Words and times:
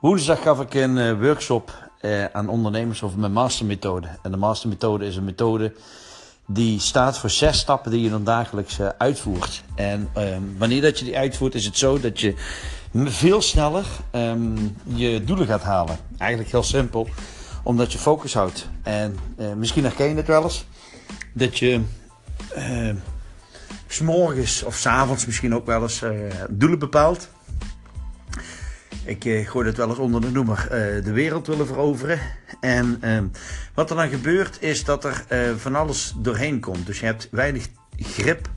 Woensdag 0.00 0.42
gaf 0.42 0.60
ik 0.60 0.74
een 0.74 0.96
uh, 0.96 1.20
workshop 1.20 1.90
uh, 2.00 2.24
aan 2.24 2.48
ondernemers 2.48 3.02
over 3.02 3.18
mijn 3.18 3.32
mastermethode. 3.32 4.08
En 4.22 4.30
de 4.30 4.36
mastermethode 4.36 5.06
is 5.06 5.16
een 5.16 5.24
methode 5.24 5.72
die 6.46 6.80
staat 6.80 7.18
voor 7.18 7.30
zes 7.30 7.58
stappen 7.58 7.90
die 7.90 8.02
je 8.02 8.10
dan 8.10 8.24
dagelijks 8.24 8.78
uh, 8.78 8.88
uitvoert. 8.98 9.62
En 9.74 10.08
ehm, 10.14 10.42
wanneer 10.58 10.82
dat 10.82 10.98
je 10.98 11.04
die 11.04 11.18
uitvoert, 11.18 11.54
is 11.54 11.64
het 11.64 11.78
zo 11.78 12.00
dat 12.00 12.20
je 12.20 12.34
veel 12.94 13.42
sneller 13.42 13.84
um, 14.12 14.76
je 14.84 15.24
doelen 15.24 15.46
gaat 15.46 15.62
halen. 15.62 15.98
Eigenlijk 16.18 16.50
heel 16.50 16.62
simpel, 16.62 17.08
omdat 17.62 17.92
je 17.92 17.98
focus 17.98 18.34
houdt. 18.34 18.68
En 18.82 19.18
misschien 19.56 19.84
herken 19.84 20.08
je 20.08 20.14
het 20.14 20.26
wel 20.26 20.42
eens, 20.42 20.64
dat 21.32 21.58
je 21.58 21.80
s'morgens 23.86 24.62
of 24.62 24.74
s'avonds 24.74 25.26
misschien 25.26 25.54
ook 25.54 25.66
wel 25.66 25.82
eens 25.82 26.02
doelen 26.48 26.78
bepaalt. 26.78 27.28
Ik 29.10 29.24
eh, 29.24 29.48
gooi 29.48 29.66
het 29.66 29.76
wel 29.76 29.88
eens 29.88 29.98
onder 29.98 30.20
de 30.20 30.30
noemer 30.30 30.58
uh, 30.64 31.04
de 31.04 31.12
wereld 31.12 31.46
willen 31.46 31.66
veroveren. 31.66 32.20
En 32.60 33.00
uh, 33.04 33.20
wat 33.74 33.90
er 33.90 33.96
dan 33.96 34.08
gebeurt 34.08 34.62
is 34.62 34.84
dat 34.84 35.04
er 35.04 35.24
uh, 35.32 35.56
van 35.56 35.74
alles 35.74 36.14
doorheen 36.16 36.60
komt. 36.60 36.86
Dus 36.86 37.00
je 37.00 37.06
hebt 37.06 37.28
weinig 37.30 37.66
grip 37.96 38.48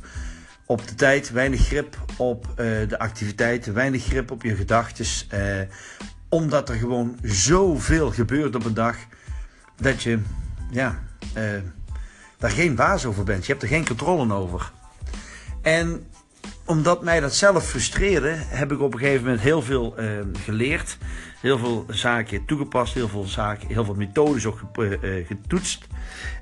op 0.65 0.87
de 0.87 0.95
tijd, 0.95 1.31
weinig 1.31 1.65
grip 1.65 1.97
op 2.17 2.47
de 2.55 2.95
activiteiten, 2.99 3.73
weinig 3.73 4.03
grip 4.03 4.31
op 4.31 4.43
je 4.43 4.55
gedachten. 4.55 5.05
omdat 6.29 6.69
er 6.69 6.75
gewoon 6.75 7.17
zoveel 7.21 8.11
gebeurt 8.11 8.55
op 8.55 8.65
een 8.65 8.73
dag 8.73 8.97
dat 9.75 10.03
je 10.03 10.19
ja, 10.71 11.03
daar 12.37 12.51
geen 12.51 12.75
baas 12.75 13.05
over 13.05 13.23
bent. 13.23 13.45
Je 13.45 13.51
hebt 13.51 13.63
er 13.63 13.69
geen 13.69 13.87
controle 13.87 14.33
over. 14.33 14.71
En 15.61 16.07
omdat 16.65 17.03
mij 17.03 17.19
dat 17.19 17.35
zelf 17.35 17.67
frustreerde, 17.67 18.35
heb 18.37 18.71
ik 18.71 18.81
op 18.81 18.93
een 18.93 18.99
gegeven 18.99 19.23
moment 19.23 19.41
heel 19.41 19.61
veel 19.61 19.95
uh, 19.99 20.19
geleerd. 20.43 20.97
Heel 21.41 21.57
veel 21.57 21.85
zaken 21.89 22.45
toegepast, 22.45 22.93
heel 22.93 23.07
veel, 23.07 23.23
zaken, 23.23 23.67
heel 23.67 23.85
veel 23.85 23.95
methodes 23.95 24.45
ook 24.45 24.61
uh, 24.79 25.27
getoetst. 25.27 25.87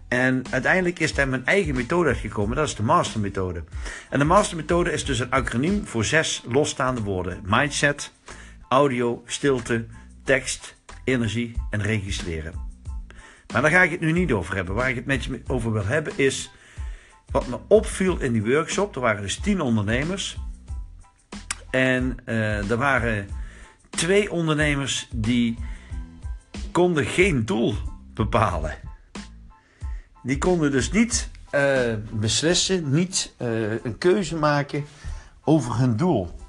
En 0.08 0.44
uiteindelijk 0.50 1.00
is 1.00 1.14
daar 1.14 1.28
mijn 1.28 1.46
eigen 1.46 1.76
methode 1.76 2.10
uitgekomen. 2.10 2.56
Dat 2.56 2.68
is 2.68 2.76
de 2.76 2.84
mastermethode. 2.84 3.64
En 4.10 4.20
de 4.20 4.26
mastermethode 4.26 4.92
is 4.92 5.06
dus 5.06 5.20
een 5.20 5.30
acroniem 5.32 5.88
voor 5.88 6.06
zes 6.06 6.44
losstaande 6.48 7.02
woorden: 7.02 7.42
mindset, 7.46 8.12
audio, 8.68 9.24
stilte, 9.26 9.86
tekst, 10.24 10.76
energie 11.04 11.56
en 11.70 11.82
registreren. 11.82 12.54
Maar 13.54 13.62
daar 13.62 13.72
ga 13.72 13.82
ik 13.82 13.92
het 13.92 14.00
nu 14.00 14.12
niet 14.12 14.32
over 14.32 14.56
hebben. 14.56 14.76
Waar 14.76 14.90
ik 14.90 14.96
het 14.96 15.06
met 15.06 15.24
je 15.24 15.42
over 15.48 15.72
wil 15.72 15.86
hebben 15.86 16.14
is 16.16 16.52
wat 17.32 17.48
me 17.48 17.58
opviel 17.68 18.20
in 18.20 18.34
die 18.34 18.44
workshop, 18.44 18.96
er 18.96 19.02
waren 19.02 19.22
dus 19.22 19.40
tien 19.40 19.62
ondernemers. 19.62 20.38
En 21.70 22.18
uh, 22.26 22.70
er 22.72 22.78
waren 22.78 23.28
twee 23.90 24.32
ondernemers 24.32 25.08
die 25.12 25.58
konden 26.72 27.06
geen 27.06 27.46
doel 27.46 27.76
bepalen. 28.14 28.76
Die 30.24 30.38
konden 30.38 30.72
dus 30.72 30.92
niet 30.92 31.30
uh, 31.52 31.94
beslissen, 32.12 32.92
niet 32.92 33.34
uh, 33.38 33.84
een 33.84 33.98
keuze 33.98 34.36
maken 34.36 34.86
over 35.44 35.78
hun 35.78 35.98
doel. 35.98 36.40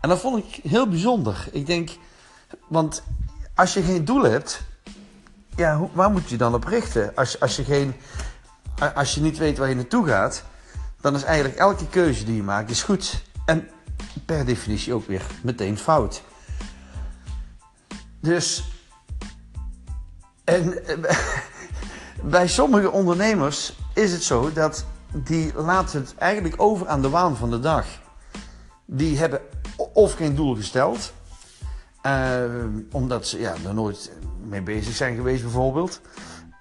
En 0.00 0.08
dat 0.08 0.20
vond 0.20 0.44
ik 0.44 0.70
heel 0.70 0.88
bijzonder. 0.88 1.48
Ik 1.52 1.66
denk, 1.66 1.90
want 2.68 3.02
als 3.54 3.74
je 3.74 3.82
geen 3.82 4.04
doel 4.04 4.22
hebt, 4.22 4.62
ja, 5.56 5.88
waar 5.92 6.10
moet 6.10 6.28
je 6.28 6.36
dan 6.36 6.54
op 6.54 6.64
richten? 6.64 7.14
Als, 7.14 7.40
als 7.40 7.56
je 7.56 7.64
geen 7.64 7.94
als 8.90 9.14
je 9.14 9.20
niet 9.20 9.38
weet 9.38 9.58
waar 9.58 9.68
je 9.68 9.74
naartoe 9.74 10.06
gaat, 10.06 10.44
dan 11.00 11.14
is 11.14 11.22
eigenlijk 11.22 11.56
elke 11.56 11.88
keuze 11.88 12.24
die 12.24 12.36
je 12.36 12.42
maakt 12.42 12.70
is 12.70 12.82
goed. 12.82 13.22
En 13.44 13.68
per 14.24 14.44
definitie 14.44 14.94
ook 14.94 15.06
weer 15.06 15.26
meteen 15.42 15.78
fout. 15.78 16.22
Dus. 18.20 18.64
En 20.44 20.78
bij 22.22 22.48
sommige 22.48 22.90
ondernemers 22.90 23.76
is 23.94 24.12
het 24.12 24.22
zo 24.22 24.52
dat 24.52 24.84
die 25.12 25.52
laten 25.54 26.00
het 26.00 26.14
eigenlijk 26.18 26.54
over 26.56 26.88
aan 26.88 27.02
de 27.02 27.08
waan 27.08 27.36
van 27.36 27.50
de 27.50 27.60
dag. 27.60 27.86
Die 28.84 29.18
hebben 29.18 29.40
of 29.92 30.12
geen 30.12 30.34
doel 30.34 30.54
gesteld, 30.54 31.12
uh, 32.06 32.42
omdat 32.90 33.26
ze 33.26 33.40
ja, 33.40 33.54
er 33.66 33.74
nooit 33.74 34.10
mee 34.48 34.62
bezig 34.62 34.94
zijn 34.94 35.16
geweest, 35.16 35.42
bijvoorbeeld. 35.42 36.00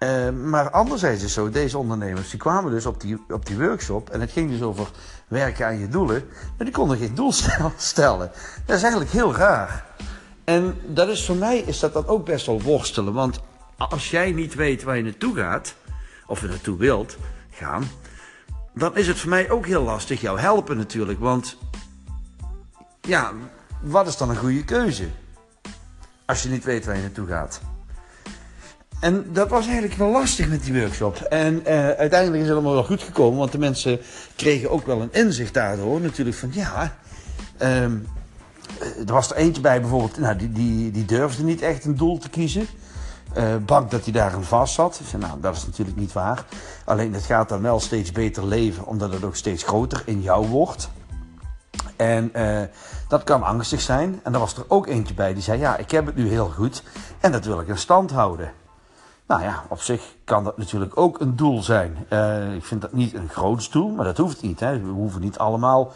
Uh, 0.04 0.30
maar 0.30 0.70
anderzijds 0.70 1.16
is 1.16 1.22
het 1.24 1.32
zo, 1.32 1.50
deze 1.50 1.78
ondernemers 1.78 2.30
die 2.30 2.40
kwamen 2.40 2.72
dus 2.72 2.86
op 2.86 3.02
die, 3.02 3.24
op 3.30 3.46
die 3.46 3.58
workshop 3.58 4.10
en 4.10 4.22
het 4.22 4.32
ging 4.32 4.50
dus 4.50 4.62
over 4.62 4.88
werken 5.28 5.66
aan 5.66 5.80
je 5.80 5.88
doelen, 5.88 6.24
maar 6.30 6.66
die 6.66 6.72
konden 6.72 6.98
geen 6.98 7.16
doel 7.16 7.32
stellen. 7.78 8.32
Dat 8.66 8.76
is 8.76 8.82
eigenlijk 8.82 9.12
heel 9.12 9.36
raar. 9.36 9.86
En 10.44 10.80
dat 10.88 11.08
is 11.08 11.26
voor 11.26 11.36
mij 11.36 11.58
is 11.58 11.80
dat 11.80 11.94
dan 11.94 12.08
ook 12.08 12.26
best 12.26 12.46
wel 12.46 12.62
worstelen, 12.62 13.14
want 13.14 13.40
als 13.78 14.10
jij 14.10 14.32
niet 14.32 14.54
weet 14.54 14.84
waar 14.84 14.98
je 14.98 15.04
naartoe 15.04 15.36
gaat, 15.36 15.76
of 16.28 16.42
je 16.42 16.48
naartoe 16.48 16.78
wilt 16.78 17.18
gaan, 17.52 17.90
dan 18.74 18.98
is 18.98 19.08
het 19.08 19.20
voor 19.20 19.30
mij 19.30 19.50
ook 19.50 19.66
heel 19.66 19.84
lastig 19.84 20.22
jou 20.22 20.40
helpen 20.40 20.78
natuurlijk, 20.78 21.20
want 21.20 21.58
ja, 23.02 23.32
wat 23.82 24.08
is 24.08 24.18
dan 24.18 24.30
een 24.30 24.36
goede 24.36 24.64
keuze? 24.64 25.08
Als 26.26 26.44
je 26.44 26.50
niet 26.50 26.64
weet 26.64 26.86
waar 26.86 26.96
je 26.96 27.02
naartoe 27.02 27.28
gaat. 27.28 27.62
En 29.02 29.26
dat 29.32 29.50
was 29.50 29.66
eigenlijk 29.66 29.96
wel 29.96 30.12
lastig 30.12 30.50
met 30.50 30.64
die 30.64 30.80
workshop. 30.82 31.16
En 31.16 31.54
uh, 31.54 31.90
uiteindelijk 31.90 32.42
is 32.42 32.48
het 32.48 32.52
allemaal 32.52 32.74
wel 32.74 32.84
goed 32.84 33.04
gekomen, 33.04 33.40
want 33.40 33.52
de 33.52 33.58
mensen 33.58 34.00
kregen 34.36 34.70
ook 34.70 34.86
wel 34.86 35.02
een 35.02 35.14
inzicht 35.14 35.54
daardoor. 35.54 36.02
Natuurlijk 36.02 36.38
van 36.38 36.50
ja, 36.54 36.96
um, 37.62 38.08
er 38.80 39.14
was 39.14 39.32
er 39.32 39.36
eentje 39.36 39.62
bij 39.62 39.82
bijvoorbeeld, 39.82 40.18
nou, 40.18 40.36
die, 40.36 40.52
die, 40.52 40.92
die 40.92 41.06
durfde 41.06 41.44
niet 41.44 41.62
echt 41.62 41.86
een 41.86 41.96
doel 41.96 42.18
te 42.18 42.30
kiezen. 42.30 42.68
Uh, 43.38 43.56
bang 43.66 43.90
dat 43.90 44.04
hij 44.04 44.14
daar 44.14 44.34
aan 44.34 44.44
vast 44.44 44.74
zat. 44.74 45.02
Zei, 45.04 45.22
nou, 45.22 45.40
dat 45.40 45.56
is 45.56 45.66
natuurlijk 45.66 45.98
niet 45.98 46.14
waar. 46.14 46.46
Alleen 46.86 47.14
het 47.14 47.24
gaat 47.24 47.50
dan 47.50 47.62
wel 47.62 47.80
steeds 47.80 48.12
beter 48.12 48.46
leven, 48.46 48.86
omdat 48.86 49.14
het 49.14 49.24
ook 49.24 49.36
steeds 49.36 49.64
groter 49.64 50.02
in 50.06 50.22
jou 50.22 50.48
wordt. 50.48 50.90
En 51.96 52.32
dat 53.08 53.24
kan 53.24 53.44
angstig 53.44 53.82
zijn. 53.82 54.20
En 54.24 54.34
er 54.34 54.40
was 54.40 54.58
er 54.58 54.66
ook 54.68 54.88
eentje 54.88 55.14
bij 55.14 55.34
die 55.34 55.44
zei: 55.44 55.60
Ja, 55.60 55.78
ik 55.78 55.92
heb 55.92 56.06
het 56.06 56.16
nu 56.16 56.30
heel 56.30 56.50
goed 56.50 56.84
en 57.20 57.32
dat 57.32 57.46
wil 57.46 57.60
ik 57.60 57.68
in 57.68 57.78
stand 57.78 58.12
houden. 58.12 58.52
Nou 59.32 59.44
ja, 59.44 59.64
op 59.70 59.82
zich 59.82 60.16
kan 60.24 60.44
dat 60.44 60.58
natuurlijk 60.58 60.98
ook 60.98 61.20
een 61.20 61.36
doel 61.36 61.64
zijn. 61.64 62.06
Uh, 62.10 62.54
ik 62.54 62.66
vind 62.66 62.82
dat 62.82 62.94
niet 62.94 63.14
een 63.14 63.30
groot 63.30 63.72
doel, 63.72 63.90
maar 63.90 64.06
dat 64.06 64.18
hoeft 64.18 64.42
niet. 64.42 64.60
Hè. 64.60 64.80
We 64.80 64.90
hoeven 64.90 65.22
niet 65.22 65.38
allemaal 65.38 65.94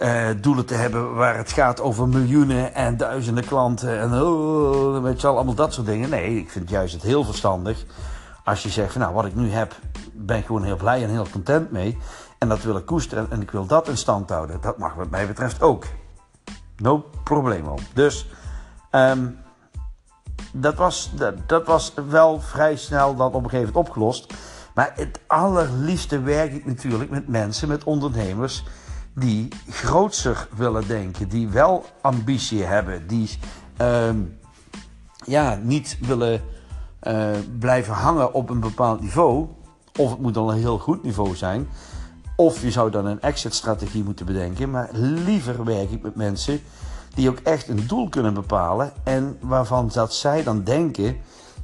uh, 0.00 0.28
doelen 0.40 0.66
te 0.66 0.74
hebben 0.74 1.14
waar 1.14 1.36
het 1.36 1.52
gaat 1.52 1.80
over 1.80 2.08
miljoenen 2.08 2.74
en 2.74 2.96
duizenden 2.96 3.44
klanten 3.44 4.00
en 4.00 4.22
oh, 4.22 5.02
weet 5.02 5.20
je 5.20 5.26
wel, 5.26 5.36
allemaal 5.36 5.54
dat 5.54 5.72
soort 5.72 5.86
dingen. 5.86 6.10
Nee, 6.10 6.36
ik 6.36 6.50
vind 6.50 6.70
juist 6.70 6.94
het 6.94 7.02
heel 7.02 7.24
verstandig 7.24 7.84
als 8.44 8.62
je 8.62 8.68
zegt 8.68 8.92
van 8.92 9.00
nou, 9.00 9.14
wat 9.14 9.24
ik 9.24 9.34
nu 9.34 9.50
heb, 9.50 9.74
ben 10.12 10.38
ik 10.38 10.46
gewoon 10.46 10.64
heel 10.64 10.76
blij 10.76 11.02
en 11.02 11.10
heel 11.10 11.26
content 11.32 11.70
mee. 11.70 11.98
En 12.38 12.48
dat 12.48 12.62
wil 12.62 12.76
ik 12.76 12.86
koesteren 12.86 13.26
en 13.30 13.40
ik 13.40 13.50
wil 13.50 13.66
dat 13.66 13.88
in 13.88 13.96
stand 13.96 14.30
houden. 14.30 14.60
Dat 14.60 14.78
mag 14.78 14.94
wat 14.94 15.10
mij 15.10 15.26
betreft 15.26 15.62
ook. 15.62 15.84
No 16.76 17.04
probleem. 17.24 17.64
Dus 17.94 18.26
um, 18.90 19.38
dat 20.52 20.74
was, 20.74 21.10
dat, 21.14 21.34
dat 21.46 21.66
was 21.66 21.92
wel 22.08 22.40
vrij 22.40 22.76
snel 22.76 23.16
dan 23.16 23.26
op 23.26 23.44
een 23.44 23.50
gegeven 23.50 23.72
moment 23.72 23.88
opgelost. 23.88 24.34
Maar 24.74 24.92
het 24.94 25.20
allerliefste 25.26 26.20
werk 26.20 26.52
ik 26.52 26.66
natuurlijk 26.66 27.10
met 27.10 27.28
mensen, 27.28 27.68
met 27.68 27.84
ondernemers 27.84 28.64
die 29.14 29.48
grootser 29.68 30.48
willen 30.56 30.86
denken, 30.86 31.28
die 31.28 31.48
wel 31.48 31.84
ambitie 32.00 32.62
hebben, 32.62 33.06
die 33.06 33.38
uh, 33.80 34.08
ja, 35.24 35.58
niet 35.62 35.98
willen 36.00 36.42
uh, 37.02 37.30
blijven 37.58 37.94
hangen 37.94 38.32
op 38.32 38.50
een 38.50 38.60
bepaald 38.60 39.00
niveau. 39.00 39.46
Of 39.98 40.10
het 40.10 40.20
moet 40.20 40.34
dan 40.34 40.48
een 40.48 40.58
heel 40.58 40.78
goed 40.78 41.02
niveau 41.02 41.36
zijn. 41.36 41.68
Of 42.36 42.62
je 42.62 42.70
zou 42.70 42.90
dan 42.90 43.06
een 43.06 43.20
exit-strategie 43.20 44.04
moeten 44.04 44.26
bedenken. 44.26 44.70
Maar 44.70 44.88
liever 44.92 45.64
werk 45.64 45.90
ik 45.90 46.02
met 46.02 46.14
mensen 46.14 46.60
die 47.18 47.30
ook 47.30 47.38
echt 47.38 47.68
een 47.68 47.86
doel 47.86 48.08
kunnen 48.08 48.34
bepalen 48.34 48.92
en 49.02 49.38
waarvan 49.40 49.90
dat 49.92 50.14
zij 50.14 50.42
dan 50.42 50.62
denken, 50.62 51.16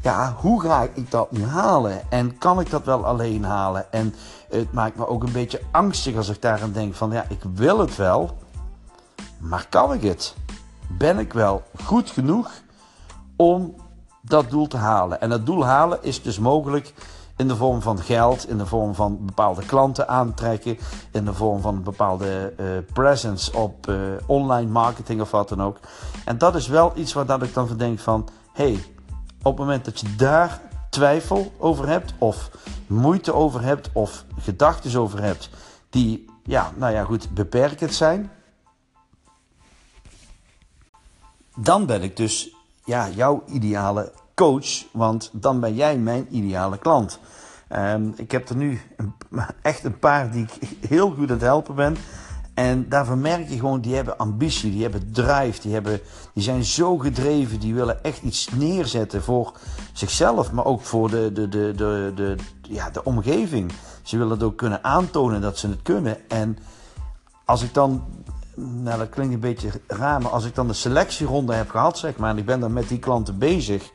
ja, 0.03 0.35
hoe 0.41 0.61
ga 0.61 0.89
ik 0.95 1.11
dat 1.11 1.33
nu 1.33 1.45
halen? 1.45 2.11
En 2.11 2.39
kan 2.39 2.61
ik 2.61 2.71
dat 2.71 2.85
wel 2.85 3.07
alleen 3.07 3.45
halen? 3.45 3.93
En 3.93 4.15
het 4.51 4.73
maakt 4.73 4.97
me 4.97 5.09
ook 5.09 5.23
een 5.23 5.33
beetje 5.33 5.61
angstig 5.71 6.17
als 6.17 6.29
ik 6.29 6.43
daaraan 6.43 6.73
denk 6.73 6.95
van, 6.95 7.11
ja, 7.11 7.25
ik 7.29 7.41
wil 7.55 7.79
het 7.79 7.97
wel, 7.97 8.37
maar 9.39 9.67
kan 9.69 9.93
ik 9.93 10.03
het? 10.03 10.35
Ben 10.89 11.19
ik 11.19 11.33
wel 11.33 11.63
goed 11.85 12.11
genoeg 12.11 12.51
om 13.37 13.75
dat 14.21 14.51
doel 14.51 14.67
te 14.67 14.77
halen? 14.77 15.21
En 15.21 15.29
dat 15.29 15.47
doel 15.47 15.65
halen 15.65 15.99
is 16.03 16.23
dus 16.23 16.39
mogelijk 16.39 16.95
in 17.37 17.49
de 17.49 17.57
vorm 17.57 17.83
van 17.83 17.99
geld, 17.99 18.49
in 18.49 18.59
de 18.59 18.67
vorm 18.67 18.95
van 18.95 19.19
bepaalde 19.21 19.67
klanten 19.67 20.09
aantrekken, 20.09 20.79
in 21.13 21.25
de 21.25 21.35
vorm 21.35 21.61
van 21.61 21.75
een 21.77 21.83
bepaalde 21.83 22.55
uh, 22.61 22.67
presence 22.93 23.57
op 23.57 23.87
uh, 23.89 23.97
online 24.27 24.71
marketing 24.71 25.21
of 25.21 25.31
wat 25.31 25.49
dan 25.49 25.63
ook. 25.63 25.79
En 26.25 26.39
dat 26.39 26.55
is 26.55 26.67
wel 26.67 26.93
iets 26.95 27.13
waar 27.13 27.27
dat 27.27 27.43
ik 27.43 27.55
dan 27.55 27.69
van 27.69 27.77
denk 27.77 27.99
van, 27.99 28.29
hey, 28.53 28.85
op 29.43 29.57
het 29.57 29.67
moment 29.67 29.85
dat 29.85 30.01
je 30.01 30.15
daar 30.17 30.61
twijfel 30.91 31.53
over 31.59 31.89
hebt, 31.89 32.15
of 32.19 32.51
moeite 32.87 33.35
over 33.35 33.63
hebt, 33.63 33.91
of 33.93 34.25
gedachten 34.39 35.01
over 35.01 35.23
hebt, 35.23 35.51
die, 35.91 36.31
ja, 36.43 36.73
nou 36.77 36.93
ja, 36.93 37.05
goed, 37.05 37.35
beperkend 37.35 37.95
zijn, 37.95 38.31
dan 41.57 41.87
ben 41.87 42.03
ik 42.03 42.17
dus 42.17 42.57
ja, 42.85 43.09
jouw 43.09 43.43
ideale 43.47 44.13
coach, 44.35 44.85
want 44.93 45.31
dan 45.33 45.61
ben 45.61 45.75
jij 45.75 45.99
mijn 45.99 46.27
ideale 46.31 46.79
klant. 46.79 47.19
Um, 47.77 48.13
ik 48.17 48.31
heb 48.31 48.49
er 48.49 48.57
nu 48.57 48.81
echt 49.63 49.85
een 49.85 49.99
paar 49.99 50.31
die 50.31 50.47
ik 50.61 50.89
heel 50.89 51.11
goed 51.11 51.29
aan 51.29 51.35
het 51.35 51.41
helpen 51.41 51.75
ben. 51.75 51.97
En 52.55 52.89
daarvan 52.89 53.21
merk 53.21 53.49
je 53.49 53.55
gewoon, 53.55 53.81
die 53.81 53.95
hebben 53.95 54.19
ambitie, 54.19 54.71
die 54.71 54.83
hebben 54.83 55.13
drive, 55.13 55.61
die, 55.61 55.73
hebben, 55.73 56.01
die 56.33 56.43
zijn 56.43 56.65
zo 56.65 56.99
gedreven, 56.99 57.61
die 57.61 57.75
willen 57.75 58.05
echt 58.05 58.23
iets 58.23 58.49
neerzetten 58.57 59.23
voor 59.23 59.53
zichzelf, 59.93 60.53
maar 60.53 60.65
ook 60.65 60.83
voor 60.83 61.11
de, 61.11 61.33
de, 61.33 61.49
de, 61.49 61.73
de, 61.77 62.13
de, 62.15 62.37
ja, 62.63 62.91
de 62.91 63.05
omgeving. 63.05 63.73
Ze 64.03 64.17
willen 64.17 64.33
het 64.33 64.43
ook 64.43 64.57
kunnen 64.57 64.85
aantonen 64.85 65.41
dat 65.41 65.59
ze 65.59 65.69
het 65.69 65.83
kunnen. 65.83 66.29
En 66.29 66.59
als 67.45 67.63
ik 67.63 67.75
dan, 67.75 68.05
nou 68.55 68.99
dat 68.99 69.09
klinkt 69.09 69.35
een 69.35 69.41
beetje 69.41 69.71
raar, 69.87 70.23
maar 70.23 70.33
als 70.33 70.45
ik 70.45 70.55
dan 70.55 70.67
de 70.67 70.73
selectieronde 70.73 71.55
heb 71.55 71.71
gehad, 71.71 71.99
zeg 71.99 72.17
maar, 72.17 72.31
en 72.31 72.39
ik 72.39 72.47
ben 72.47 72.61
dan 72.61 72.73
met 72.73 72.89
die 72.89 72.99
klanten 72.99 73.39
bezig, 73.39 73.93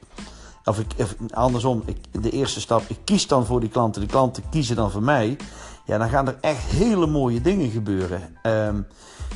of, 0.70 0.80
ik, 0.80 1.08
andersom, 1.34 1.84
ik, 1.86 1.98
de 2.24 2.30
eerste 2.30 2.60
stap, 2.60 2.82
ik 2.88 2.98
kies 3.04 3.28
dan 3.28 3.46
voor 3.46 3.60
die 3.60 3.70
klanten, 3.70 4.02
de 4.02 4.08
klanten 4.08 4.44
kiezen 4.50 4.76
dan 4.76 4.92
voor 4.92 5.04
mij. 5.04 5.38
Ja, 5.86 5.98
dan 5.98 6.10
gaan 6.10 6.28
er 6.28 6.38
echt 6.42 6.64
hele 6.64 7.08
mooie 7.08 7.42
dingen 7.42 7.70
gebeuren. 7.70 8.22
Um, 8.44 8.88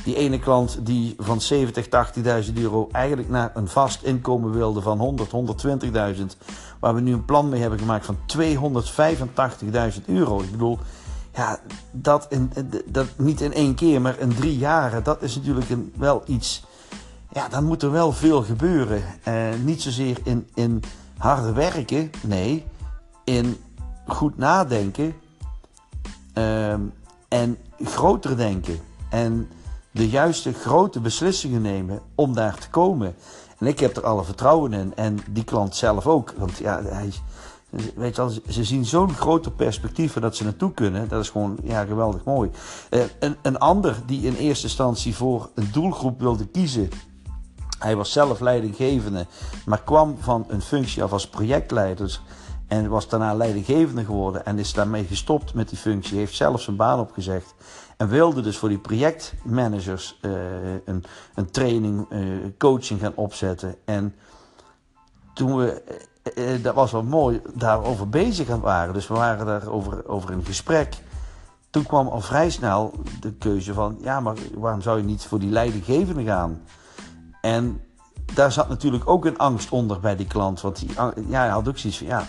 die 0.04 0.16
ene 0.16 0.38
klant 0.38 0.78
die 0.82 1.14
van 1.18 1.40
70, 1.40 1.86
80.000 2.46 2.52
euro 2.54 2.88
eigenlijk 2.92 3.28
naar 3.28 3.50
een 3.54 3.68
vast 3.68 4.02
inkomen 4.02 4.52
wilde 4.52 4.80
van 4.80 4.98
100, 4.98 5.30
120.000. 6.16 6.24
Waar 6.80 6.94
we 6.94 7.00
nu 7.00 7.12
een 7.12 7.24
plan 7.24 7.48
mee 7.48 7.60
hebben 7.60 7.78
gemaakt 7.78 8.06
van 8.06 8.16
285.000 9.96 10.04
euro. 10.06 10.40
Ik 10.40 10.50
bedoel, 10.50 10.78
ja, 11.34 11.58
dat, 11.90 12.26
in, 12.28 12.52
dat 12.86 13.06
niet 13.16 13.40
in 13.40 13.52
één 13.52 13.74
keer, 13.74 14.00
maar 14.00 14.18
in 14.18 14.34
drie 14.34 14.58
jaren. 14.58 15.04
Dat 15.04 15.22
is 15.22 15.36
natuurlijk 15.36 15.66
wel 15.96 16.22
iets. 16.26 16.64
Ja, 17.32 17.48
dan 17.48 17.64
moet 17.64 17.82
er 17.82 17.90
wel 17.90 18.12
veel 18.12 18.42
gebeuren. 18.42 19.02
Uh, 19.28 19.34
niet 19.64 19.82
zozeer 19.82 20.18
in, 20.24 20.48
in 20.54 20.82
harde 21.24 21.52
werken, 21.52 22.10
nee, 22.22 22.64
in 23.24 23.56
goed 24.06 24.36
nadenken 24.36 25.14
uh, 26.34 26.72
en 27.28 27.58
groter 27.82 28.36
denken. 28.36 28.78
En 29.10 29.48
de 29.90 30.08
juiste 30.08 30.52
grote 30.52 31.00
beslissingen 31.00 31.62
nemen 31.62 32.00
om 32.14 32.34
daar 32.34 32.58
te 32.58 32.70
komen. 32.70 33.14
En 33.58 33.66
ik 33.66 33.78
heb 33.78 33.96
er 33.96 34.06
alle 34.06 34.24
vertrouwen 34.24 34.72
in. 34.72 34.96
En 34.96 35.18
die 35.30 35.44
klant 35.44 35.76
zelf 35.76 36.06
ook. 36.06 36.34
Want 36.36 36.56
ja, 36.56 36.82
hij, 36.82 37.12
weet 37.94 38.16
je 38.16 38.22
wel, 38.22 38.32
ze 38.48 38.64
zien 38.64 38.84
zo'n 38.84 39.14
groter 39.14 39.52
perspectief 39.52 40.12
dat 40.12 40.36
ze 40.36 40.44
naartoe 40.44 40.72
kunnen. 40.72 41.08
Dat 41.08 41.22
is 41.22 41.30
gewoon 41.30 41.56
ja, 41.62 41.84
geweldig 41.84 42.24
mooi. 42.24 42.50
Uh, 42.90 43.02
een, 43.20 43.36
een 43.42 43.58
ander 43.58 43.96
die 44.06 44.22
in 44.26 44.34
eerste 44.34 44.66
instantie 44.66 45.14
voor 45.14 45.50
een 45.54 45.68
doelgroep 45.72 46.20
wilde 46.20 46.46
kiezen 46.46 46.88
hij 47.84 47.96
was 47.96 48.12
zelf 48.12 48.40
leidinggevende, 48.40 49.26
maar 49.66 49.82
kwam 49.82 50.16
van 50.20 50.44
een 50.48 50.62
functie 50.62 51.02
af 51.02 51.12
als 51.12 51.28
projectleider. 51.28 52.20
En 52.66 52.88
was 52.88 53.08
daarna 53.08 53.34
leidinggevende 53.34 54.04
geworden 54.04 54.44
en 54.44 54.58
is 54.58 54.72
daarmee 54.72 55.04
gestopt 55.04 55.54
met 55.54 55.68
die 55.68 55.78
functie. 55.78 56.18
Heeft 56.18 56.34
zelf 56.34 56.60
zijn 56.60 56.76
baan 56.76 57.00
opgezegd. 57.00 57.54
En 57.96 58.08
wilde 58.08 58.40
dus 58.40 58.56
voor 58.56 58.68
die 58.68 58.78
projectmanagers 58.78 60.18
uh, 60.22 60.32
een, 60.84 61.04
een 61.34 61.50
training, 61.50 62.06
uh, 62.10 62.20
coaching 62.58 63.00
gaan 63.00 63.12
opzetten. 63.14 63.74
En 63.84 64.14
toen 65.34 65.56
we, 65.56 65.82
uh, 66.34 66.62
dat 66.62 66.74
was 66.74 66.92
wel 66.92 67.02
mooi, 67.02 67.40
daarover 67.54 68.08
bezig 68.08 68.50
aan 68.50 68.60
waren. 68.60 68.94
Dus 68.94 69.08
we 69.08 69.14
waren 69.14 69.46
daar 69.46 69.68
over, 69.68 70.08
over 70.08 70.30
in 70.30 70.44
gesprek. 70.44 70.94
Toen 71.70 71.86
kwam 71.86 72.08
al 72.08 72.20
vrij 72.20 72.50
snel 72.50 72.94
de 73.20 73.32
keuze 73.32 73.74
van, 73.74 73.96
ja, 74.00 74.20
maar 74.20 74.36
waarom 74.54 74.80
zou 74.80 74.98
je 74.98 75.04
niet 75.04 75.24
voor 75.24 75.38
die 75.38 75.50
leidinggevende 75.50 76.24
gaan? 76.24 76.60
En 77.44 77.80
daar 78.34 78.52
zat 78.52 78.68
natuurlijk 78.68 79.08
ook 79.08 79.24
een 79.24 79.38
angst 79.38 79.70
onder 79.70 80.00
bij 80.00 80.16
die 80.16 80.26
klant. 80.26 80.60
Want 80.60 80.78
die, 80.78 80.88
ja, 81.28 81.40
hij 81.40 81.48
had 81.48 81.68
ook 81.68 81.78
zoiets 81.78 81.98
van, 81.98 82.06
ja, 82.06 82.26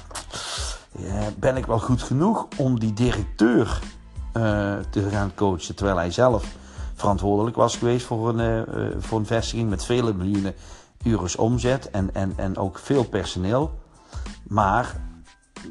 ben 1.37 1.57
ik 1.57 1.65
wel 1.65 1.79
goed 1.79 2.01
genoeg 2.01 2.47
om 2.57 2.79
die 2.79 2.93
directeur 2.93 3.79
uh, 4.33 4.75
te 4.89 5.09
gaan 5.09 5.31
coachen? 5.35 5.75
Terwijl 5.75 5.97
hij 5.97 6.11
zelf 6.11 6.45
verantwoordelijk 6.95 7.55
was 7.55 7.77
geweest 7.77 8.05
voor 8.05 8.29
een, 8.29 8.67
uh, 8.77 8.95
voor 8.99 9.19
een 9.19 9.25
vestiging 9.25 9.69
met 9.69 9.85
vele 9.85 10.13
miljoenen 10.13 10.53
euro's 11.03 11.35
omzet 11.35 11.89
en, 11.89 12.09
en, 12.13 12.33
en 12.35 12.57
ook 12.57 12.77
veel 12.77 13.03
personeel. 13.03 13.79
Maar 14.47 15.01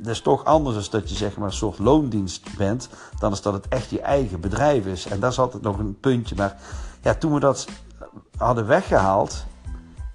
dat 0.03 0.13
is 0.13 0.21
toch 0.21 0.45
anders 0.45 0.77
als 0.77 0.91
dat 0.91 1.09
je 1.09 1.17
zeg 1.17 1.37
maar 1.37 1.47
een 1.47 1.55
soort 1.55 1.79
loondienst 1.79 2.57
bent, 2.57 2.89
dan 3.19 3.33
is 3.33 3.43
dat 3.43 3.53
het 3.53 3.69
echt 3.69 3.91
je 3.91 4.01
eigen 4.01 4.41
bedrijf 4.41 4.87
is. 4.87 5.07
En 5.07 5.21
daar 5.21 5.33
zat 5.33 5.53
het 5.53 5.63
nog 5.63 5.79
een 5.79 6.01
puntje. 6.01 6.35
Maar 6.35 6.57
ja, 7.03 7.15
toen 7.15 7.33
we 7.33 7.41
dat 7.41 7.67
hadden 8.37 8.67
weggehaald 8.67 9.45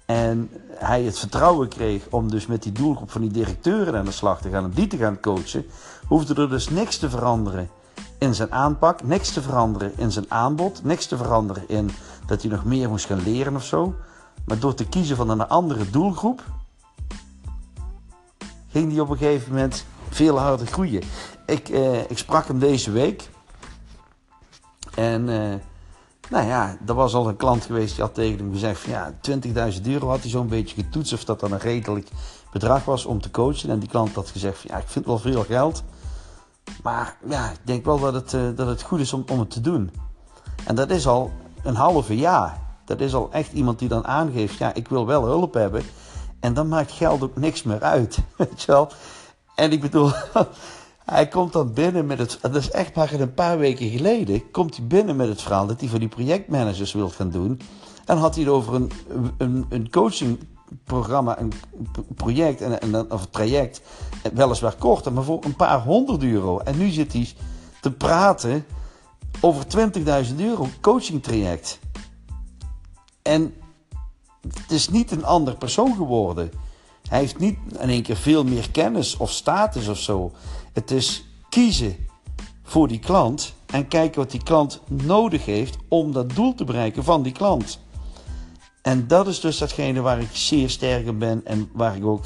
en 0.06 0.50
hij 0.74 1.02
het 1.02 1.18
vertrouwen 1.18 1.68
kreeg 1.68 2.06
om 2.10 2.30
dus 2.30 2.46
met 2.46 2.62
die 2.62 2.72
doelgroep 2.72 3.10
van 3.10 3.20
die 3.20 3.30
directeuren 3.30 3.94
aan 3.94 4.04
de 4.04 4.10
slag 4.10 4.40
te 4.40 4.50
gaan 4.50 4.64
en 4.64 4.70
die 4.70 4.86
te 4.86 4.96
gaan 4.96 5.20
coachen, 5.20 5.66
hoefde 6.06 6.42
er 6.42 6.48
dus 6.48 6.68
niks 6.68 6.98
te 6.98 7.10
veranderen 7.10 7.70
in 8.18 8.34
zijn 8.34 8.52
aanpak, 8.52 9.02
niks 9.02 9.32
te 9.32 9.42
veranderen 9.42 9.92
in 9.96 10.12
zijn 10.12 10.24
aanbod, 10.28 10.84
niks 10.84 11.06
te 11.06 11.16
veranderen 11.16 11.68
in 11.68 11.90
dat 12.26 12.42
hij 12.42 12.50
nog 12.50 12.64
meer 12.64 12.88
moest 12.88 13.06
gaan 13.06 13.22
leren 13.22 13.56
of 13.56 13.64
zo. 13.64 13.94
Maar 14.44 14.58
door 14.58 14.74
te 14.74 14.88
kiezen 14.88 15.16
van 15.16 15.30
een 15.30 15.48
andere 15.48 15.90
doelgroep, 15.90 16.42
ging 18.68 18.92
hij 18.92 19.00
op 19.00 19.08
een 19.08 19.16
gegeven 19.16 19.52
moment 19.52 19.84
veel 20.08 20.38
harder 20.38 20.66
groeien. 20.66 21.02
Ik, 21.46 21.68
eh, 21.68 22.10
ik 22.10 22.18
sprak 22.18 22.46
hem 22.46 22.58
deze 22.58 22.90
week 22.90 23.28
en 24.94 25.28
eh, 25.28 25.54
nou 26.30 26.46
ja, 26.46 26.76
er 26.86 26.94
was 26.94 27.14
al 27.14 27.28
een 27.28 27.36
klant 27.36 27.64
geweest 27.64 27.94
die 27.94 28.04
had 28.04 28.14
tegen 28.14 28.38
hem 28.38 28.52
gezegd 28.52 28.80
van 28.80 28.90
ja, 28.90 29.12
20.000 29.74 29.82
euro 29.82 30.08
had 30.08 30.20
hij 30.20 30.30
zo'n 30.30 30.48
beetje 30.48 30.82
getoetst 30.82 31.12
of 31.12 31.24
dat 31.24 31.40
dan 31.40 31.52
een 31.52 31.58
redelijk 31.58 32.08
bedrag 32.52 32.84
was 32.84 33.04
om 33.04 33.20
te 33.20 33.30
coachen. 33.30 33.70
En 33.70 33.78
die 33.78 33.88
klant 33.88 34.14
had 34.14 34.28
gezegd 34.28 34.58
van 34.58 34.70
ja, 34.70 34.76
ik 34.76 34.88
vind 34.88 35.06
wel 35.06 35.18
veel 35.18 35.44
geld. 35.44 35.82
Maar 36.82 37.16
ja, 37.28 37.50
ik 37.50 37.60
denk 37.62 37.84
wel 37.84 37.98
dat 37.98 38.14
het, 38.14 38.32
uh, 38.32 38.42
dat 38.54 38.66
het 38.66 38.82
goed 38.82 39.00
is 39.00 39.12
om, 39.12 39.24
om 39.30 39.38
het 39.38 39.50
te 39.50 39.60
doen. 39.60 39.90
En 40.64 40.74
dat 40.74 40.90
is 40.90 41.06
al 41.06 41.30
een 41.62 41.74
halve 41.74 42.16
jaar. 42.16 42.60
Dat 42.84 43.00
is 43.00 43.14
al 43.14 43.28
echt 43.32 43.52
iemand 43.52 43.78
die 43.78 43.88
dan 43.88 44.06
aangeeft, 44.06 44.58
ja, 44.58 44.74
ik 44.74 44.88
wil 44.88 45.06
wel 45.06 45.24
hulp 45.24 45.54
hebben. 45.54 45.82
En 46.40 46.54
dan 46.54 46.68
maakt 46.68 46.92
geld 46.92 47.22
ook 47.22 47.36
niks 47.36 47.62
meer 47.62 47.82
uit. 47.82 48.18
Weet 48.36 48.62
je 48.62 48.72
wel? 48.72 48.90
En 49.54 49.72
ik 49.72 49.80
bedoel, 49.80 50.10
hij 51.10 51.28
komt 51.28 51.52
dan 51.52 51.72
binnen 51.72 52.06
met 52.06 52.18
het. 52.18 52.38
Dat 52.40 52.54
is 52.54 52.70
echt 52.70 52.94
maar 52.94 53.12
een 53.12 53.34
paar 53.34 53.58
weken 53.58 53.90
geleden. 53.90 54.50
Komt 54.50 54.76
hij 54.76 54.86
binnen 54.86 55.16
met 55.16 55.28
het 55.28 55.42
verhaal 55.42 55.66
dat 55.66 55.80
hij 55.80 55.88
voor 55.88 55.98
die 55.98 56.08
projectmanagers 56.08 56.92
wil 56.92 57.08
gaan 57.08 57.30
doen. 57.30 57.60
En 58.04 58.16
had 58.16 58.34
hij 58.34 58.44
het 58.44 58.52
over 58.52 58.74
een, 58.74 58.90
een, 59.38 59.66
een 59.68 59.90
coachingprogramma, 59.90 61.38
een 61.40 61.52
project 62.14 62.60
en, 62.60 62.80
en, 62.80 63.12
of 63.12 63.22
een 63.22 63.30
traject. 63.30 63.80
Weliswaar 64.32 64.74
korter, 64.74 65.12
maar 65.12 65.24
voor 65.24 65.44
een 65.44 65.56
paar 65.56 65.82
honderd 65.82 66.22
euro. 66.22 66.58
En 66.58 66.78
nu 66.78 66.88
zit 66.88 67.12
hij 67.12 67.28
te 67.80 67.90
praten 67.90 68.64
over 69.40 69.64
20.000 70.28 70.36
euro 70.36 70.68
coachingtraject. 70.80 71.78
En 73.22 73.54
het 74.40 74.70
is 74.70 74.88
niet 74.88 75.10
een 75.10 75.24
ander 75.24 75.56
persoon 75.56 75.94
geworden. 75.96 76.50
Hij 77.08 77.18
heeft 77.18 77.38
niet 77.38 77.58
in 77.78 77.88
één 77.88 78.02
keer 78.02 78.16
veel 78.16 78.44
meer 78.44 78.70
kennis 78.70 79.16
of 79.16 79.30
status 79.30 79.88
of 79.88 79.98
zo. 79.98 80.32
Het 80.72 80.90
is 80.90 81.24
kiezen 81.48 81.96
voor 82.62 82.88
die 82.88 82.98
klant 82.98 83.54
en 83.66 83.88
kijken 83.88 84.20
wat 84.20 84.30
die 84.30 84.42
klant 84.42 84.80
nodig 84.88 85.44
heeft 85.44 85.76
om 85.88 86.12
dat 86.12 86.34
doel 86.34 86.54
te 86.54 86.64
bereiken 86.64 87.04
van 87.04 87.22
die 87.22 87.32
klant. 87.32 87.78
En 88.82 89.06
dat 89.06 89.26
is 89.26 89.40
dus 89.40 89.58
datgene 89.58 90.00
waar 90.00 90.20
ik 90.20 90.28
zeer 90.32 90.70
sterk 90.70 91.06
in 91.06 91.18
ben 91.18 91.40
en 91.44 91.70
waar 91.72 91.96
ik 91.96 92.04
ook 92.04 92.24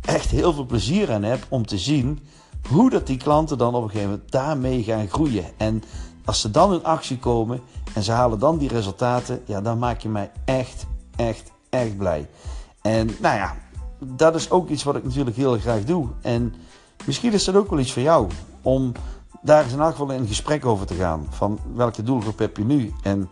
echt 0.00 0.30
heel 0.30 0.52
veel 0.52 0.66
plezier 0.66 1.12
aan 1.12 1.22
heb 1.22 1.46
om 1.48 1.66
te 1.66 1.78
zien 1.78 2.20
hoe 2.68 2.90
dat 2.90 3.06
die 3.06 3.16
klanten 3.16 3.58
dan 3.58 3.74
op 3.74 3.82
een 3.82 3.90
gegeven 3.90 4.10
moment 4.10 4.30
daarmee 4.30 4.82
gaan 4.82 5.08
groeien. 5.08 5.44
En 5.56 5.82
als 6.24 6.40
ze 6.40 6.50
dan 6.50 6.72
in 6.72 6.84
actie 6.84 7.18
komen 7.18 7.60
en 7.94 8.02
ze 8.02 8.12
halen 8.12 8.38
dan 8.38 8.58
die 8.58 8.68
resultaten, 8.68 9.42
ja, 9.46 9.60
dan 9.60 9.78
maak 9.78 10.00
je 10.00 10.08
mij 10.08 10.30
echt, 10.44 10.86
echt, 11.16 11.52
echt 11.70 11.96
blij. 11.96 12.28
En 12.82 13.06
nou 13.20 13.36
ja, 13.36 13.56
dat 13.98 14.34
is 14.34 14.50
ook 14.50 14.68
iets 14.68 14.82
wat 14.82 14.96
ik 14.96 15.04
natuurlijk 15.04 15.36
heel 15.36 15.58
graag 15.58 15.84
doe. 15.84 16.08
En 16.20 16.54
misschien 17.04 17.32
is 17.32 17.44
dat 17.44 17.54
ook 17.54 17.70
wel 17.70 17.78
iets 17.78 17.92
voor 17.92 18.02
jou. 18.02 18.28
Om 18.62 18.92
daar 19.42 19.64
eens 19.64 19.72
in 19.72 19.80
elk 19.80 19.90
geval 19.90 20.10
in 20.10 20.26
gesprek 20.26 20.66
over 20.66 20.86
te 20.86 20.94
gaan. 20.94 21.26
Van 21.30 21.58
welke 21.74 22.02
doelgroep 22.02 22.38
heb 22.38 22.56
je 22.56 22.64
nu? 22.64 22.92
En 23.02 23.30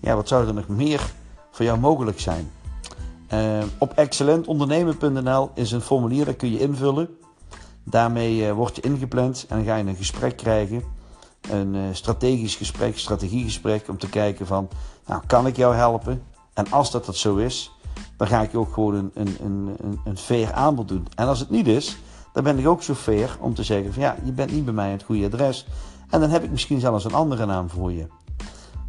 ja, 0.00 0.14
wat 0.14 0.28
zou 0.28 0.46
er 0.46 0.54
nog 0.54 0.68
meer 0.68 1.12
voor 1.50 1.64
jou 1.64 1.78
mogelijk 1.78 2.20
zijn? 2.20 2.50
Uh, 3.34 3.62
op 3.78 3.92
excellentondernemen.nl 3.92 5.50
is 5.54 5.72
een 5.72 5.80
formulier, 5.80 6.24
dat 6.24 6.36
kun 6.36 6.52
je 6.52 6.58
invullen. 6.58 7.08
Daarmee 7.84 8.36
uh, 8.36 8.52
word 8.52 8.76
je 8.76 8.82
ingepland 8.82 9.46
en 9.48 9.56
dan 9.56 9.66
ga 9.66 9.76
je 9.76 9.84
een 9.84 9.96
gesprek 9.96 10.36
krijgen. 10.36 10.82
Een 11.50 11.74
uh, 11.74 11.82
strategisch 11.92 12.54
gesprek, 12.54 12.98
strategiegesprek 12.98 13.88
om 13.88 13.98
te 13.98 14.08
kijken 14.08 14.46
van, 14.46 14.68
nou, 15.06 15.22
kan 15.26 15.46
ik 15.46 15.56
jou 15.56 15.74
helpen? 15.74 16.22
En 16.54 16.70
als 16.70 16.90
dat, 16.90 17.04
dat 17.04 17.16
zo 17.16 17.36
is, 17.36 17.70
dan 18.16 18.26
ga 18.26 18.42
ik 18.42 18.50
je 18.50 18.58
ook 18.58 18.72
gewoon 18.72 18.94
een, 18.94 19.10
een, 19.14 19.36
een, 19.82 20.00
een 20.04 20.18
fair 20.18 20.52
aanbod 20.52 20.88
doen. 20.88 21.06
En 21.14 21.26
als 21.26 21.38
het 21.40 21.50
niet 21.50 21.66
is, 21.66 21.98
dan 22.32 22.44
ben 22.44 22.58
ik 22.58 22.68
ook 22.68 22.82
fair 22.82 23.36
om 23.40 23.54
te 23.54 23.62
zeggen 23.62 23.92
van 23.92 24.02
ja, 24.02 24.16
je 24.24 24.32
bent 24.32 24.52
niet 24.52 24.64
bij 24.64 24.74
mij 24.74 24.90
het 24.90 25.02
goede 25.02 25.26
adres. 25.26 25.66
En 26.10 26.20
dan 26.20 26.30
heb 26.30 26.42
ik 26.42 26.50
misschien 26.50 26.80
zelfs 26.80 27.04
een 27.04 27.14
andere 27.14 27.46
naam 27.46 27.70
voor 27.70 27.92
je. 27.92 28.06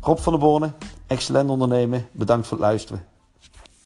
Rob 0.02 0.18
van 0.18 0.34
der 0.34 0.42
Borne, 0.42 0.72
excellent 1.08 1.50
ondernemen. 1.50 2.08
Bedankt 2.12 2.48
voor 2.48 2.58
het 2.58 2.66
luisteren. 2.66 3.11